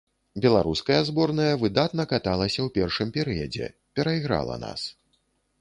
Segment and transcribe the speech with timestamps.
[0.43, 4.91] Беларуская зборная выдатна каталася ў першым перыядзе, перайграла нас.